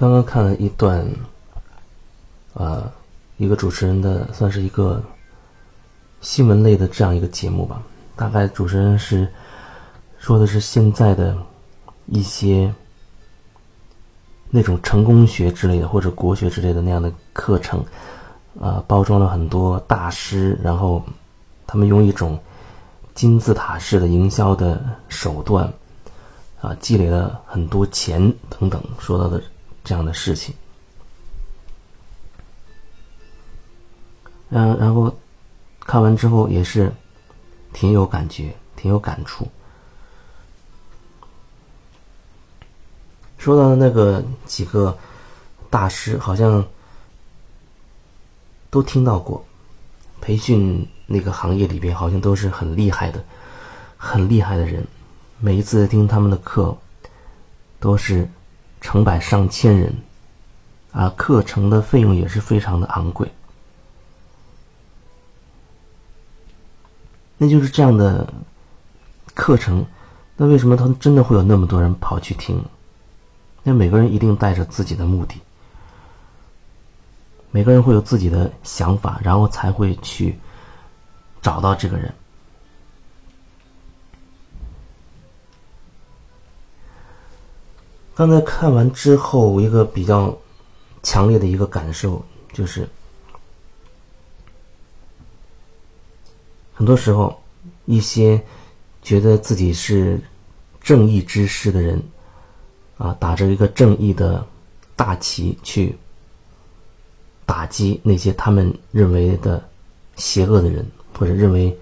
[0.00, 1.06] 刚刚看了一段，
[2.54, 2.90] 呃，
[3.36, 5.02] 一个主持人的算是一个
[6.22, 7.82] 新闻类的这样一个节目吧。
[8.16, 9.28] 大概主持人是
[10.18, 11.36] 说的是现在的
[12.06, 12.72] 一些
[14.48, 17.84] 那种成功学之类的或者国学之类的那样的课程，
[18.58, 21.04] 啊，包装了很多大师，然后
[21.66, 22.40] 他们用一种
[23.14, 25.70] 金字塔式的营销的手段，
[26.62, 29.38] 啊，积累了很多钱等等，说到的。
[29.82, 30.54] 这样的事情，
[34.48, 35.12] 然然后
[35.80, 36.92] 看完之后也是
[37.72, 39.48] 挺有感觉，挺有感触。
[43.38, 44.96] 说到那个几个
[45.70, 46.64] 大师，好像
[48.68, 49.42] 都听到过，
[50.20, 53.24] 培训那个行业里边好像都是很厉害的，
[53.96, 54.86] 很厉害的人。
[55.38, 56.76] 每一次听他们的课，
[57.80, 58.28] 都是。
[58.80, 59.94] 成百上千人，
[60.92, 63.30] 啊，课程的费用也是非常的昂贵。
[67.36, 68.26] 那就是这样的
[69.34, 69.84] 课程，
[70.36, 72.62] 那为什么他真的会有那么多人跑去听？
[73.62, 75.40] 那每个人一定带着自己的目的，
[77.50, 80.38] 每个人会有自己的想法，然后才会去
[81.42, 82.12] 找到这个人。
[88.20, 90.36] 刚才看完之后，一个比较
[91.02, 92.86] 强烈的一个感受就是，
[96.74, 97.42] 很多时候
[97.86, 98.38] 一些
[99.00, 100.20] 觉得自己是
[100.82, 101.98] 正义之师的人，
[102.98, 104.46] 啊，打着一个正义的
[104.94, 105.96] 大旗去
[107.46, 109.66] 打击那些他们认为的
[110.16, 110.86] 邪恶的人，
[111.18, 111.74] 或者认为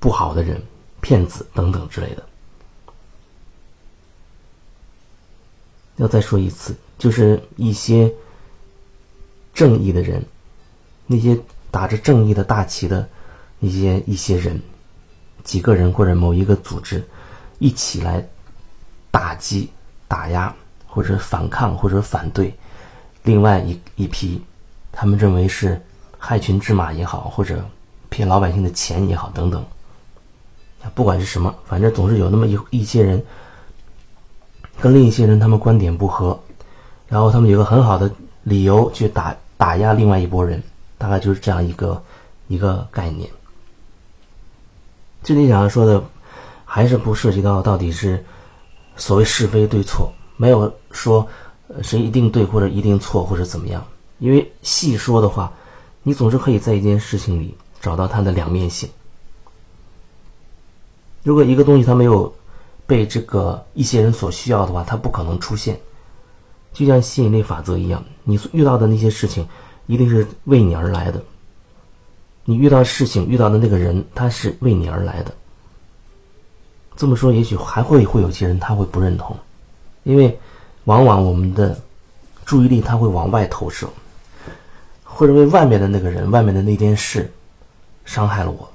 [0.00, 0.60] 不好的人、
[1.00, 2.26] 骗子等等之类的。
[6.00, 8.10] 要再说一次，就是一些
[9.52, 10.24] 正义的人，
[11.06, 11.38] 那些
[11.70, 13.06] 打着正义的大旗的
[13.58, 14.58] 一些一些人，
[15.44, 17.06] 几个人或者某一个组织，
[17.58, 18.26] 一起来
[19.10, 19.68] 打击、
[20.08, 20.54] 打压
[20.86, 22.54] 或者反抗或者反对
[23.24, 24.40] 另外一一批，
[24.90, 25.78] 他们认为是
[26.16, 27.62] 害群之马也好，或者
[28.08, 29.62] 骗老百姓的钱也好等等，
[30.94, 33.22] 不管是什么，反正总是有那么一一些人。
[34.80, 36.38] 跟另一些人他们观点不合，
[37.06, 38.10] 然后他们有个很好的
[38.42, 40.62] 理由去打打压另外一拨人，
[40.96, 42.02] 大概就是这样一个
[42.48, 43.28] 一个概念。
[45.22, 46.02] 这里想要说的，
[46.64, 48.24] 还是不涉及到到底是
[48.96, 51.28] 所谓是非对错，没有说
[51.82, 53.84] 谁一定对或者一定错或者怎么样。
[54.18, 55.52] 因为细说的话，
[56.02, 58.88] 你总是可以在一件事情里找到它的两面性。
[61.22, 62.32] 如果一个东西它没有。
[62.90, 65.78] 被这个一些人所需要的话，它不可能出现。
[66.72, 69.46] 就像吸引力法则一样，你遇到的那些事情，
[69.86, 71.22] 一定是为你而来的。
[72.44, 75.32] 你遇到事情遇到的那个人，他是为你而来的。
[76.96, 79.36] 这么说，也许还会会有些人他会不认同，
[80.02, 80.36] 因为
[80.86, 81.80] 往往我们的
[82.44, 83.88] 注意力他会往外投射，
[85.04, 87.30] 或者为外面的那个人、外面的那件事
[88.04, 88.68] 伤害了我、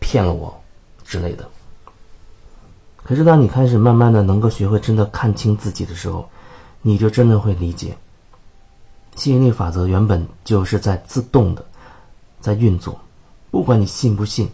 [0.00, 0.52] 骗了我
[1.04, 1.48] 之类的。
[3.04, 6.26] 可是，当你开始慢慢的能够学会真的看清自己的时候，
[6.80, 7.94] 你就真的会理解，
[9.14, 11.62] 吸引力法则原本就是在自动的
[12.40, 12.98] 在运作，
[13.50, 14.50] 不管你信不信，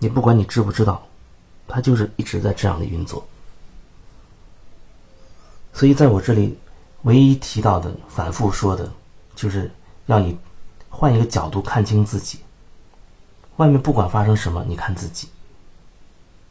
[0.00, 1.06] 也不管你知不知道，
[1.68, 3.22] 它就是一直在这样的运作。
[5.74, 6.58] 所以，在我这里
[7.02, 8.90] 唯一提到的、反复说的，
[9.36, 9.70] 就是
[10.06, 10.34] 让你
[10.88, 12.38] 换一个角度看清自己。
[13.56, 15.28] 外面不管发生什么，你看自己。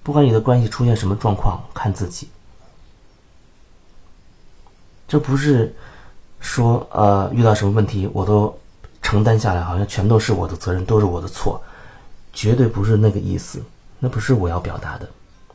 [0.03, 2.27] 不管你的关系出现什么状况，看自己。
[5.07, 5.73] 这不是
[6.39, 8.53] 说呃遇到什么问题我都
[9.01, 11.61] 承担下来，好像全都是我的责任，都是我的错，
[12.33, 13.61] 绝对不是那个意思。
[13.99, 15.09] 那不是我要表达的。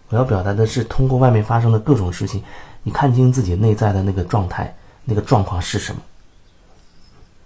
[0.09, 2.43] 我要表达的是，通过外面发生的各种事情，
[2.83, 4.75] 你看清自己内在的那个状态、
[5.05, 6.01] 那个状况是什么。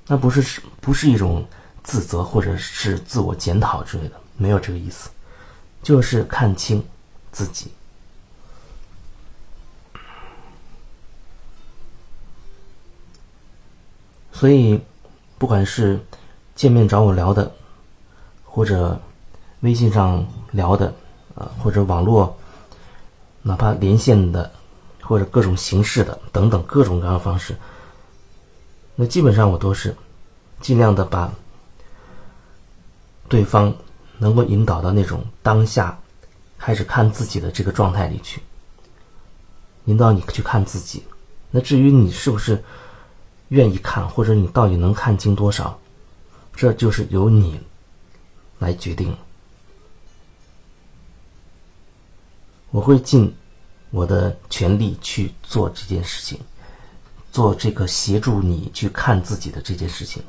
[0.07, 1.45] 那不是不是一种
[1.83, 5.11] 自责或者是自我检讨之类的，没有这个意思，
[5.83, 6.85] 就是看清。
[7.33, 7.73] 自己，
[14.33, 14.79] 所以，
[15.39, 15.99] 不管是
[16.55, 17.51] 见面找我聊的，
[18.45, 19.01] 或者
[19.61, 20.93] 微信上聊的，
[21.35, 22.37] 啊，或者网络，
[23.41, 24.53] 哪怕连线的，
[25.01, 27.57] 或者各种形式的等等各种各样的方式，
[28.95, 29.97] 那基本上我都是
[30.61, 31.33] 尽量的把
[33.27, 33.75] 对方
[34.19, 35.99] 能够引导到那种当下。
[36.65, 38.41] 开始看自己的这个状态里去，
[39.87, 41.03] 引导你去看自己。
[41.51, 42.63] 那至于你是不是
[43.49, 45.77] 愿意看，或者你到底能看清多少，
[46.55, 47.61] 这就是由你
[48.61, 49.13] 来决定。
[52.71, 53.35] 我会尽
[53.91, 56.39] 我的全力去做这件事情，
[57.33, 60.23] 做这个协助你去看自己的这件事情。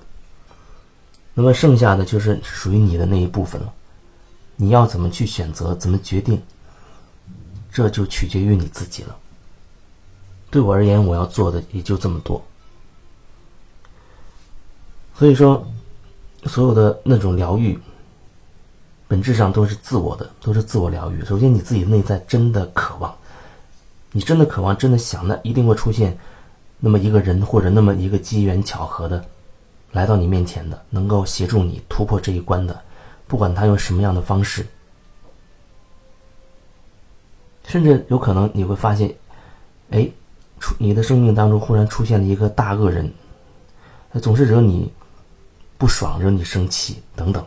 [1.35, 3.71] 那么剩下的就是属于你的那一部分了。
[4.55, 6.41] 你要怎么去选择，怎么决定，
[7.71, 9.15] 这就取决于你自己了。
[10.49, 12.41] 对我而言，我要做的也就这么多。
[15.15, 15.65] 所以说，
[16.45, 17.79] 所有的那种疗愈。
[19.05, 21.23] 本质上都是自我的，都是自我疗愈。
[21.23, 23.15] 首先，你自己内在真的渴望，
[24.11, 26.17] 你真的渴望，真的想，那一定会出现
[26.79, 29.23] 那么一个人或者那么一个机缘巧合的
[29.91, 32.81] 来到你面前的，能够协助你突破这一关的，
[33.33, 34.63] 不管他用什么样的方式，
[37.65, 39.11] 甚至有可能你会发现，
[39.89, 40.07] 哎，
[40.59, 43.11] 出你的生命当中忽然出现了一个大恶人，
[44.11, 44.93] 他总是惹你
[45.79, 47.43] 不爽，惹你生气等等。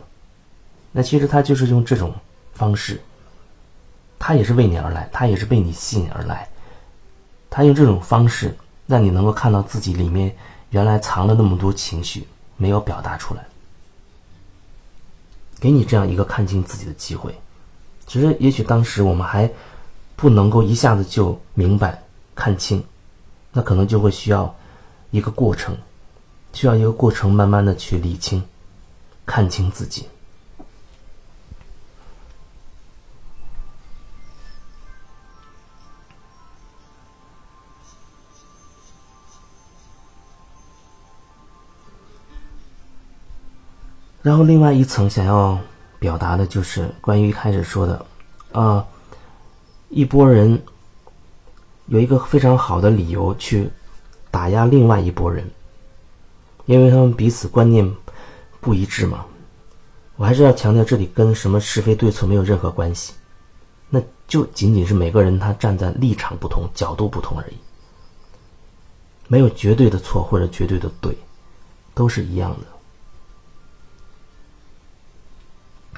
[0.91, 2.13] 那其实他就是用这种
[2.51, 2.99] 方式，
[4.19, 6.49] 他也是为你而来，他也是被你吸引而来。
[7.49, 8.53] 他用这种方式
[8.87, 10.35] 让你能够看到自己里面
[10.71, 13.46] 原来藏了那么多情绪没有表达出来，
[15.59, 17.33] 给你这样一个看清自己的机会。
[18.05, 19.51] 其实也许当时我们还
[20.15, 22.03] 不能够一下子就明白
[22.35, 22.83] 看清，
[23.51, 24.55] 那可能就会需要
[25.11, 25.75] 一个过程，
[26.53, 28.43] 需要一个过程，慢慢的去理清、
[29.25, 30.07] 看清自己。
[44.27, 45.57] 然后，另外一层想要
[45.99, 48.05] 表达的就是关于一开始说的，
[48.51, 48.85] 啊，
[49.87, 50.61] 一波人
[51.85, 53.69] 有一个非常好的理由去
[54.29, 55.49] 打压另外一拨人，
[56.65, 57.89] 因为他们彼此观念
[58.59, 59.25] 不一致嘛。
[60.17, 63.13] 我还是要强调，这里跟什么是非对错没有任何关系，
[63.89, 67.55] 那就仅仅是每个人他站在立场不同、角度不同而已，
[69.29, 71.17] 没有绝对的错或者绝对的对，
[71.93, 72.76] 都是一样的。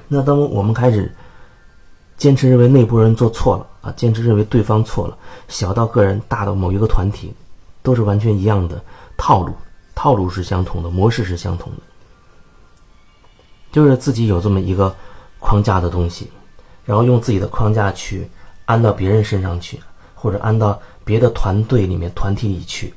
[0.10, 1.10] 那当我们开始
[2.18, 5.18] 坚持认为内部人做错了啊，坚持认为对方错了，
[5.48, 7.34] 小到个人，大到某一个团体，
[7.82, 8.82] 都是完全一样的
[9.16, 9.54] 套路，
[9.96, 11.78] 套路是相同的，模式是相同的，
[13.72, 14.94] 就是自己有这么一个
[15.40, 16.30] 框架的东西，
[16.84, 18.28] 然后用自己的框架去
[18.66, 19.80] 安到别人身上去，
[20.16, 22.94] 或者安到别的团队里面、团体里去。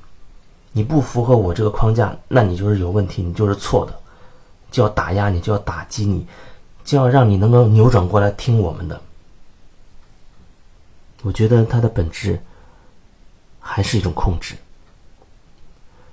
[0.73, 3.95] 你不符合我这个框架，那你就是有问题，你就是错的，
[4.71, 6.27] 就要打压你，就要打击你。
[6.85, 9.01] 就要让你能够扭转过来听我们的，
[11.23, 12.41] 我觉得它的本质
[13.61, 14.55] 还是一种控制，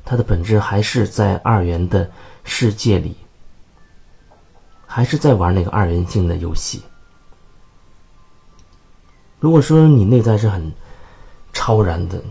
[0.06, 2.10] 它的本质还是在二元的
[2.44, 3.16] 世界里，
[4.86, 6.84] 还是在玩那个二元性的游戏。
[9.40, 10.72] 如果说你内在是很
[11.54, 12.22] 超然的，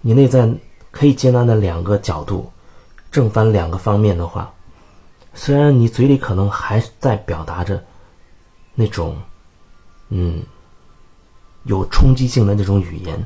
[0.00, 0.52] 你内在
[0.90, 2.52] 可以接纳的两个角度，
[3.10, 4.52] 正反两个方面的话。
[5.38, 7.84] 虽然你嘴里可能还在表达着
[8.74, 9.16] 那种，
[10.08, 10.42] 嗯，
[11.64, 13.22] 有冲击性的那种语言，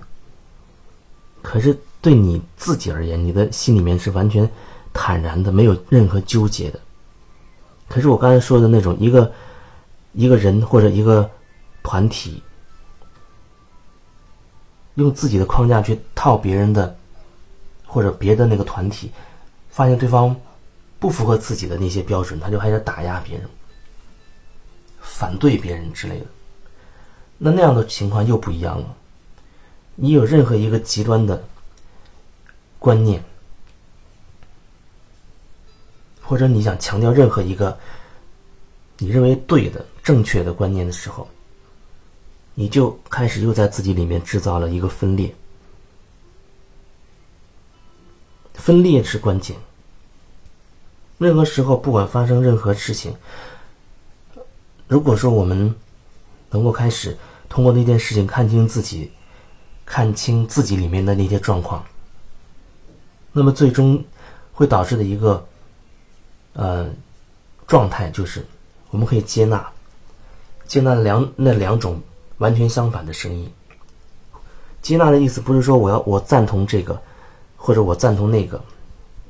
[1.41, 4.47] 可是对你自己而言，你的心里面是完全
[4.93, 6.81] 坦然的，没有任何纠结的。
[7.89, 9.33] 可是我刚才说的那种，一个
[10.13, 11.31] 一个人或者一个
[11.85, 12.43] 团体，
[14.97, 16.97] 用自己的框架去套别人的，
[17.87, 19.13] 或者别的那个团体，
[19.71, 20.35] 发现对方。
[21.01, 23.49] 不符合自己的那些标准，他就开始打压别人、
[25.01, 26.27] 反对别人之类的。
[27.39, 28.97] 那那样的情况又不一样了。
[29.95, 31.43] 你有任何一个极端的
[32.79, 33.25] 观念，
[36.23, 37.77] 或者你想强调任何一个
[38.99, 41.27] 你认为对的、正确的观念的时候，
[42.55, 45.35] 你就开始又在自己里面制造了一个分裂。
[48.53, 49.57] 分裂是关键。
[51.21, 53.15] 任何时候，不管发生任何事情，
[54.89, 55.75] 如果说我们
[56.49, 57.15] 能够开始
[57.47, 59.13] 通过那件事情看清自己，
[59.85, 61.85] 看清自己里面的那些状况，
[63.33, 64.03] 那么最终
[64.55, 65.47] 会导致的一个
[66.55, 66.89] 呃
[67.67, 68.47] 状态就是，
[68.89, 69.71] 我们可以接纳
[70.67, 72.01] 接纳两那两种
[72.39, 73.53] 完全相反的声音。
[74.81, 76.99] 接纳的意思不是说我要我赞同这个，
[77.59, 78.59] 或者我赞同那个，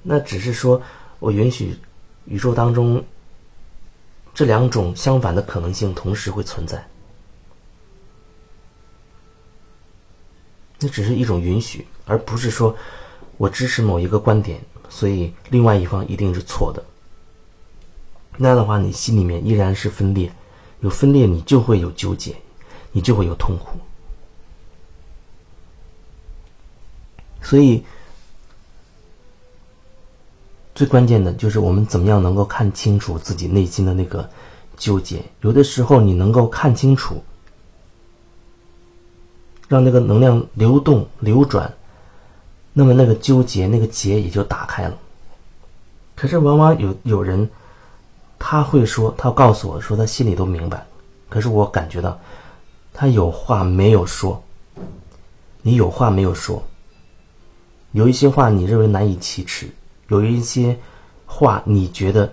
[0.04, 0.80] 那只是说。
[1.20, 1.78] 我允许
[2.24, 3.04] 宇宙当中
[4.34, 6.84] 这两种相反的可能性同时会存在。
[10.80, 12.74] 那只是一种允许，而不是说
[13.36, 14.58] 我支持某一个观点，
[14.88, 16.82] 所以另外一方一定是错的。
[18.38, 20.32] 那样的话，你心里面依然是分裂，
[20.80, 22.34] 有分裂，你就会有纠结，
[22.92, 23.78] 你就会有痛苦。
[27.42, 27.84] 所以，
[30.80, 34.26] 最关键的就是我们怎么样能够看清楚自己内心的那个
[34.78, 35.22] 纠结。
[35.42, 37.22] 有的时候，你能够看清楚，
[39.68, 41.70] 让那个能量流动流转，
[42.72, 44.96] 那么那个纠结那个结也就打开了。
[46.16, 47.46] 可是，往往有有人。
[48.38, 50.86] 他会说，他告诉我说，他心里都明白，
[51.28, 52.18] 可是我感觉到，
[52.94, 54.42] 他有话没有说。
[55.60, 56.62] 你有话没有说，
[57.92, 59.68] 有一些话你认为难以启齿，
[60.10, 60.78] 有一些
[61.26, 62.32] 话你觉得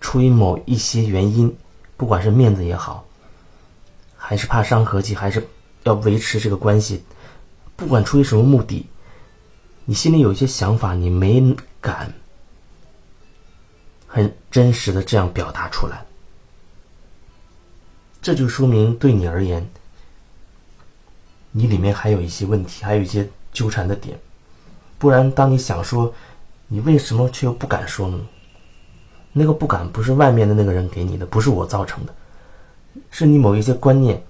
[0.00, 1.56] 出于某一些原因，
[1.96, 3.06] 不管是面子也好，
[4.16, 5.46] 还是怕伤和气，还是
[5.84, 7.02] 要维持这个关系，
[7.76, 8.86] 不管出于什么目的，
[9.84, 12.12] 你心里有一些想法，你没敢。
[14.08, 16.06] 很真实的这样表达出来，
[18.22, 19.68] 这就说明对你而言，
[21.50, 24.18] 你里面还有一些问题，还有一些纠缠的点。
[24.98, 26.14] 不然，当你想说，
[26.68, 28.18] 你为什么却又不敢说呢？
[29.32, 32.14] 那个不敢不是外面的那个人给你的，不是我造成的，
[33.10, 34.22] 是你某一些观念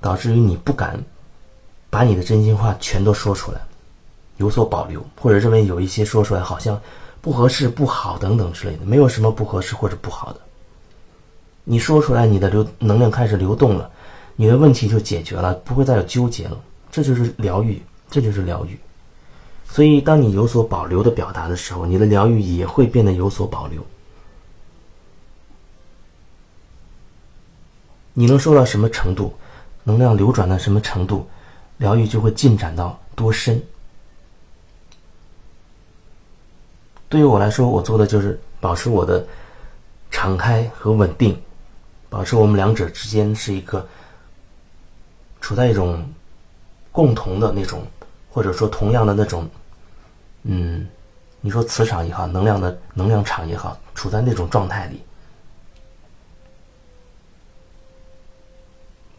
[0.00, 0.98] 导致于你不敢
[1.90, 3.60] 把你的真心话全都说出来，
[4.36, 6.80] 有所保留，或者认为有一些说出来好像。
[7.20, 10.40] 不合适、不好等等之类的，没有什么不合适或者不好的。
[11.64, 13.90] 你说出来，你的流能量开始流动了，
[14.36, 16.56] 你的问题就解决了，不会再有纠结了。
[16.92, 18.78] 这就是疗愈，这就是疗愈。
[19.70, 23.84] 所以，当你有所保留的表达的时候，你的疗愈也会变得有所保留。
[28.14, 29.32] 你能说到什么程度，
[29.84, 31.28] 能量流转到什么程度，
[31.76, 33.62] 疗愈就会进展到多深。
[37.08, 39.24] 对于我来说，我做的就是保持我的
[40.10, 41.40] 敞开和稳定，
[42.08, 43.86] 保持我们两者之间是一个
[45.40, 46.04] 处在一种
[46.90, 47.86] 共同的那种，
[48.38, 49.50] 或者说同样的那种，
[50.44, 50.88] 嗯，
[51.40, 55.02] 你说磁场也好，能量的能量场也好，处在那种状态里，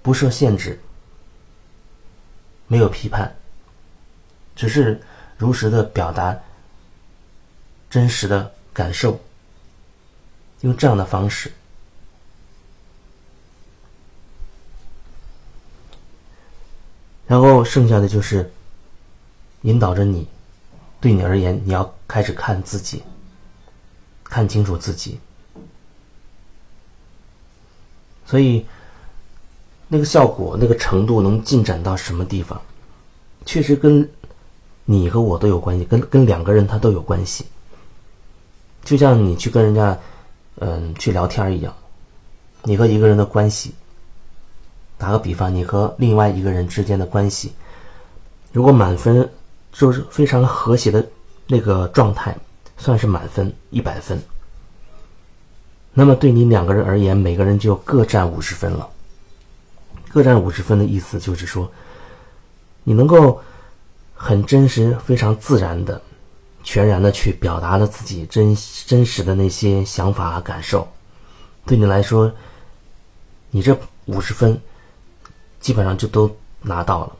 [0.02, 0.80] 不设限制，
[2.68, 3.36] 没有批判，
[4.56, 4.98] 只是
[5.38, 6.34] 如实的表达。
[7.90, 9.20] 真实的感受，
[10.62, 11.52] 用这样的方式，
[17.28, 18.50] 然后剩下的就是
[19.64, 20.28] 引导着你，
[21.02, 23.04] 对你而言，你要开始看自己，
[24.24, 25.20] 看清楚自己。
[28.26, 28.66] 所以，
[29.88, 32.62] 那个效果、那个程度能进展到什么地方，
[33.46, 34.08] 确实跟
[34.86, 37.46] 你和我都有关系，跟跟两个人他都有关系。
[38.84, 39.98] 就像你去跟人家，
[40.60, 41.74] 嗯，去聊天一样，
[42.64, 43.74] 你和一个人的关系，
[44.98, 47.52] 打个比方，你和另外一个人之间的关系，
[48.52, 49.30] 如果满分
[49.72, 51.06] 就是非常和谐的
[51.48, 52.36] 那个状态，
[52.78, 54.22] 算是满分一百分，
[55.94, 58.90] 那么对你两个人而言，每个人就各占五十分了。
[60.10, 61.72] 各占五十分的意思就是说，
[62.84, 63.42] 你能够
[64.14, 66.02] 很真实、非常自然的。
[66.62, 70.86] 全然的去表达了自己真真实的那些想法和感受，
[71.66, 72.32] 对你来说，
[73.50, 74.60] 你这五十分
[75.62, 76.30] 基本上就都
[76.62, 77.14] 拿到了，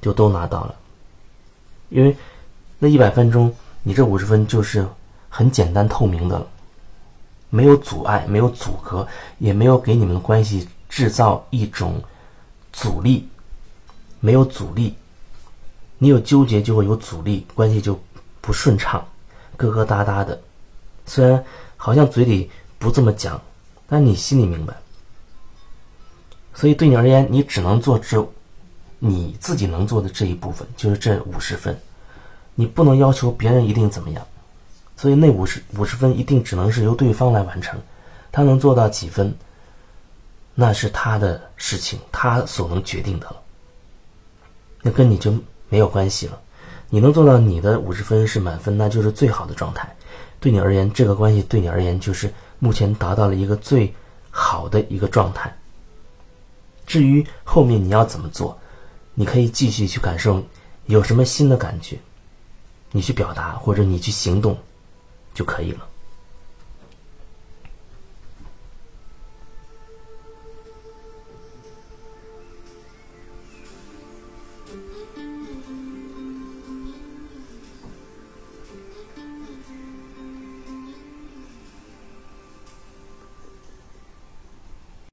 [0.00, 0.74] 就都拿到了，
[1.92, 2.16] 因为
[2.78, 4.86] 那一百分钟，你这五十分就是
[5.28, 6.46] 很简单透明的了，
[7.50, 9.06] 没有阻碍，没有阻隔，
[9.38, 12.02] 也没有给你们的关系制造一种
[12.72, 13.28] 阻力，
[14.20, 14.94] 没有阻力，
[15.98, 17.98] 你有纠结就会有阻力，关系就。
[18.44, 19.06] 不顺畅，
[19.56, 20.36] 疙疙瘩瘩的。
[21.06, 21.44] 虽然
[21.76, 23.40] 好像嘴里不这么讲，
[23.86, 24.74] 但你心里明白。
[26.52, 28.20] 所以对你而言，你只能做这
[29.04, 31.76] 你自己能做的这一部分，就是这五十分。
[32.54, 34.24] 你不能要求别人一定怎么样。
[34.96, 37.76] 所以那五十五十分一定只能是由对方来完成。
[38.30, 39.34] 他能做到几分，
[40.54, 43.36] 那是他的事情，他所能决定的了。
[44.82, 45.34] 那跟你就
[45.68, 46.38] 没有关系了。
[46.88, 49.92] 你能做到你的五十分是满分，那就是最好的状态。
[50.38, 53.92] 对你而言，这个关系对你而言就是目前达到了一个最
[54.30, 55.52] 好的一个状态。
[56.86, 58.56] 至于后面你要怎么做，
[59.14, 60.44] 你可以继续去感受，
[60.86, 61.98] 有什么新的感觉，
[62.90, 64.58] 你去表达或者你去行动
[65.34, 65.86] 就可以了。